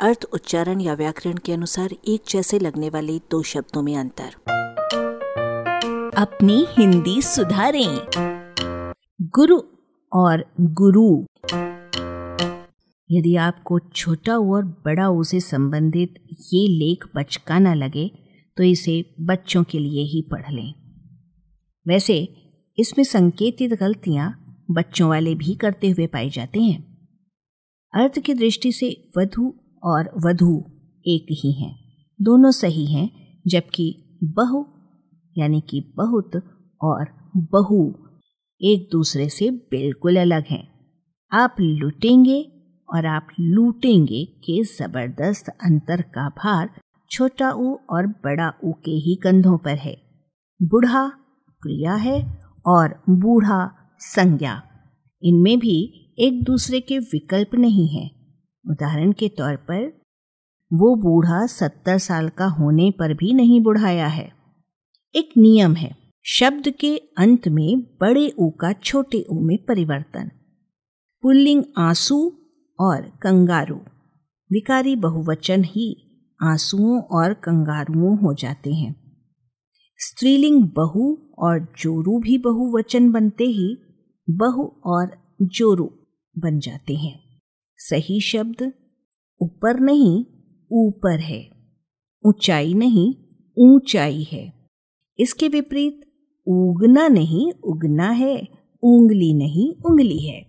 अर्थ, 0.00 0.24
उच्चारण 0.32 0.80
या 0.80 0.94
व्याकरण 0.94 1.34
के 1.36 1.52
अनुसार 1.52 1.90
एक 2.08 2.22
जैसे 2.28 2.58
लगने 2.58 2.88
वाले 2.88 3.18
दो 3.18 3.42
शब्दों 3.42 3.82
में 3.82 3.96
अंतर। 3.96 4.34
अपनी 6.16 6.66
हिंदी 6.70 7.22
सुधारें। 7.22 7.98
गुरु 9.22 9.58
और 10.12 10.44
गुरु। 10.60 11.24
यदि 13.10 13.36
आपको 13.36 13.78
छोटा 13.78 14.38
और 14.38 14.64
बड़ा 14.64 15.08
ऊ 15.08 15.22
से 15.22 15.40
संबंधित 15.40 16.14
ये 16.32 16.68
लेख 16.68 17.04
बचका 17.16 17.58
न 17.58 17.74
लगे 17.74 18.10
तो 18.56 18.62
इसे 18.62 19.14
बच्चों 19.20 19.64
के 19.64 19.78
लिए 19.78 20.02
ही 20.02 20.22
पढ़ 20.30 20.52
लें। 20.52 20.74
वैसे, 21.88 22.28
इसमें 22.78 23.04
संकेतित 23.04 23.72
गलतियाँ 23.72 24.56
बच्चों 24.70 25.08
वाले 25.08 25.34
भी 25.34 25.54
करते 25.54 25.90
हुए 25.90 26.06
पाए 26.06 26.30
जाते 26.30 26.60
हैं। 26.60 27.08
अर्थ 27.94 28.18
की 28.18 28.34
दृष्टि 28.34 28.72
से 28.72 29.10
वधु 29.18 29.60
और 29.84 30.10
वधु 30.26 30.64
एक 31.06 31.26
ही 31.30 31.52
हैं। 31.52 31.78
दोनों 32.22 32.50
सही 32.50 32.86
हैं, 32.86 33.10
जबकि 33.46 34.18
बहु, 34.24 34.64
यानी 35.38 35.60
कि 35.60 35.92
बहुत 35.96 36.30
और 36.82 37.06
बहु 37.36 37.92
एक 38.62 38.88
दूसरे 38.92 39.28
से 39.28 39.50
बिल्कुल 39.50 40.16
अलग 40.16 40.44
हैं। 40.50 40.68
आप 41.32 41.56
लुटेंगे 41.60 42.52
और 42.94 43.06
आप 43.06 43.26
लूटेंगे 43.40 44.24
के 44.24 44.62
ज़बरदस्त 44.62 45.48
अंतर 45.48 46.02
का 46.02 46.28
भार 46.28 46.70
छोटा 47.10 47.52
ऊ 47.52 47.74
और 47.90 48.06
बड़ा 48.06 48.52
ऊ 48.64 48.72
के 48.72 48.90
ही 48.90 49.14
कंधों 49.14 49.58
पर 49.58 49.76
है। 49.76 49.96
बूढ़ा 50.62 51.08
क्रिया 51.62 51.94
है 51.94 52.42
और 52.66 53.02
बूढ़ा 53.10 53.70
संज्ञा। 53.98 54.62
इनमें 55.22 55.58
भी 55.58 56.04
एक 56.18 56.44
दूसरे 56.44 56.80
के 56.80 56.98
विकल्प 56.98 57.54
नहीं 57.54 57.88
है। 57.88 58.17
उदाहरण 58.66 59.12
के 59.12 59.28
तौर 59.28 59.56
पर, 59.56 60.00
वो 60.72 60.96
बूढ़ा 60.96 61.46
सत्तर 61.46 61.98
साल 61.98 62.28
का 62.28 62.46
होने 62.46 62.90
पर 62.90 63.14
भी 63.14 63.32
नहीं 63.32 63.60
बुढ़ाया 63.60 64.06
है। 64.06 64.32
एक 65.14 65.28
नियम 65.38 65.74
है, 65.74 65.96
शब्द 66.24 66.70
के 66.70 66.96
अंत 66.96 67.48
में 67.48 67.80
बड़े 68.00 68.32
ऊ 68.38 68.50
का 68.50 68.72
छोटे 68.72 69.26
ऊ 69.30 69.40
में 69.40 69.58
परिवर्तन। 69.64 70.30
पुल्लिंग 71.22 71.64
आँसू 71.78 72.32
और 72.80 73.02
कंगारू। 73.02 73.76
विकारी 74.52 74.96
बहुवचन 74.96 75.64
ही 75.64 76.04
आंसुओं 76.42 77.02
और 77.02 77.32
कंगारुओं 77.32 78.18
हो 78.18 78.34
जाते 78.34 78.74
हैं। 78.74 79.08
स्त्रीलिंग 79.98 80.68
बहु 80.76 81.16
और 81.38 81.74
जोरू 81.78 82.18
भी 82.18 82.38
बहुवचन 82.38 83.10
बनते 83.10 83.44
ही, 83.44 83.76
बहु 84.30 84.62
और 84.84 85.36
जोरू 85.42 85.90
बन 86.38 86.58
जाते 86.58 86.94
हैं। 86.94 87.27
सही 87.78 88.20
शब्द 88.20 88.72
ऊपर 89.40 89.80
नहीं, 89.80 90.24
ऊपर 90.72 91.20
है। 91.20 91.50
ऊंचाई 92.24 92.74
नहीं, 92.74 93.14
ऊंचाई 93.56 94.22
है। 94.22 94.52
इसके 95.18 95.48
विपरीत, 95.48 96.00
उगना 96.46 97.08
नहीं, 97.08 97.52
उगना 97.52 98.10
है। 98.10 98.48
उंगली 98.82 99.34
नहीं, 99.34 99.74
उंगली 99.86 100.18
है। 100.18 100.40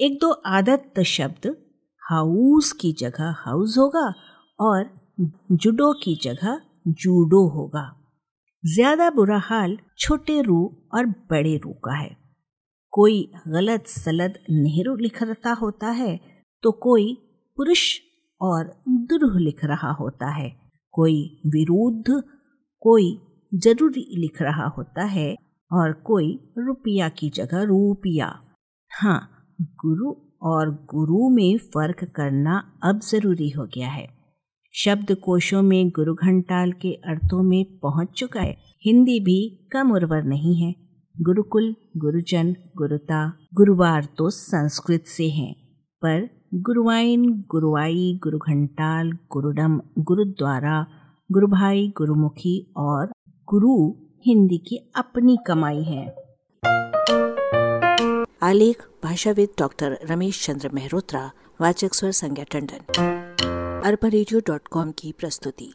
एक 0.00 0.18
दो 0.20 0.30
आदत 0.30 1.00
शब्द, 1.00 1.56
हाउस 2.02 2.72
की 2.72 2.92
जगह 2.92 3.34
हाउस 3.38 3.78
होगा 3.78 4.14
और 4.58 4.90
जुडो 5.52 5.92
की 5.92 6.14
जगह 6.22 6.60
जूडो 6.88 7.48
होगा। 7.48 8.00
ज़्यादा 8.64 9.10
बुरा 9.10 9.38
हाल 9.38 9.78
छोटे 9.98 10.42
रू 10.42 10.76
और 10.94 11.06
बड़े 11.06 11.56
रू 11.56 11.72
का 11.72 11.94
है। 11.94 12.16
कोई 12.92 13.30
गलत 13.48 13.86
सलद 13.86 14.38
नेहरू 14.50 14.96
लिख 14.96 15.22
रहा 15.22 15.52
होता 15.52 15.90
है 15.90 16.33
तो 16.64 16.72
कोई 16.72 17.14
पुरुष 17.56 17.98
और 18.40 18.82
दुरूह 18.88 19.38
लिख 19.38 19.64
रहा 19.64 19.90
होता 19.92 20.30
है। 20.30 20.50
कोई 20.92 21.40
विरुद्ध, 21.46 22.22
कोई 22.82 23.18
ज़रूरी 23.54 24.06
लिख 24.18 24.42
रहा 24.42 24.66
होता 24.68 25.04
है 25.04 25.34
और 25.70 25.92
कोई 25.92 26.38
रुपया 26.58 27.08
की 27.08 27.30
जगह 27.30 27.62
रूपिया। 27.62 28.32
हाँ 28.90 29.20
गुरु 29.60 30.12
और 30.42 30.70
गुरु 30.90 31.28
में 31.30 31.56
फ़र्क 31.58 32.04
करना 32.04 32.56
अब 32.84 33.00
ज़रूरी 33.00 33.50
हो 33.50 33.66
गया 33.66 33.88
है। 33.88 34.06
शब्द 34.74 35.14
कोशों 35.14 35.62
में 35.62 35.88
गुरु 35.88 36.14
घंटाल 36.14 36.72
के 36.72 36.92
अर्थों 36.92 37.42
में 37.42 37.78
पहुँच 37.78 38.08
चुका 38.16 38.40
है। 38.40 38.56
हिंदी 38.84 39.20
भी 39.20 39.68
कम 39.72 39.92
उर्वर 39.92 40.22
नहीं 40.22 40.54
है। 40.56 40.74
गुरुकुल, 41.20 41.74
गुरुजन, 41.96 42.54
गुरुता, 42.76 43.26
गुरुवार 43.54 44.08
तो 44.18 44.30
संस्कृत 44.30 45.04
से 45.06 45.28
हैं, 45.30 45.54
पर 46.02 46.28
गुरुवाइन 46.56 47.44
गुरुवाई 47.50 48.20
गुरु 48.22 48.38
घंटाल 48.38 49.12
गुरुडम, 49.12 49.80
गुरुद्वारा 49.98 50.86
गुरु 51.32 51.46
भाई 51.46 51.92
गुरुमुखी 51.96 52.72
और 52.76 53.06
गुरु 53.48 53.94
हिंदी 54.26 54.58
की 54.58 54.92
अपनी 54.96 55.38
कमाई 55.46 55.82
है। 55.82 56.16
आलेख, 58.42 58.88
भाषाविद 59.04 59.48
डॉक्टर 59.58 59.98
रमेश 60.10 60.46
चंद्र 60.46 60.70
मेहरोत्रा, 60.74 61.30
वाचक 61.60 61.94
स्वर 61.94 62.10
संज्ञा 62.10 62.44
टंडन। 62.44 63.02
अरबा 63.84 64.90
की 64.90 65.12
प्रस्तुति। 65.12 65.74